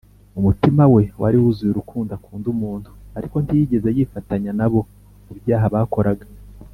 [0.39, 4.79] umutima we wari wuzuye urukundo akunda umuntu, ariko ntiyigeze yifatanya na bo
[5.25, 6.25] mu byaha bakoraga